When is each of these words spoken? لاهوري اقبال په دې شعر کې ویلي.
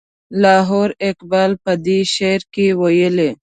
لاهوري 0.41 0.95
اقبال 1.09 1.51
په 1.63 1.71
دې 1.85 1.99
شعر 2.13 2.41
کې 2.53 2.65
ویلي. 2.79 3.29